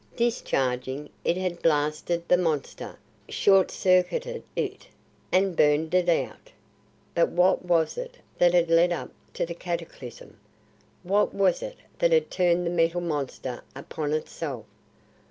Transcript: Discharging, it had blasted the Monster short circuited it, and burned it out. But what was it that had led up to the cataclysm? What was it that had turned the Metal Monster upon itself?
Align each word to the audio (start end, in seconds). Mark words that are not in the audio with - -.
Discharging, 0.15 1.11
it 1.23 1.37
had 1.37 1.61
blasted 1.61 2.27
the 2.27 2.35
Monster 2.35 2.97
short 3.29 3.69
circuited 3.69 4.41
it, 4.55 4.87
and 5.31 5.55
burned 5.55 5.93
it 5.93 6.09
out. 6.09 6.49
But 7.13 7.29
what 7.29 7.63
was 7.65 7.99
it 7.99 8.17
that 8.39 8.55
had 8.55 8.71
led 8.71 8.91
up 8.91 9.11
to 9.35 9.45
the 9.45 9.53
cataclysm? 9.53 10.39
What 11.03 11.35
was 11.35 11.61
it 11.61 11.75
that 11.99 12.11
had 12.11 12.31
turned 12.31 12.65
the 12.65 12.71
Metal 12.71 12.99
Monster 12.99 13.61
upon 13.75 14.13
itself? 14.13 14.65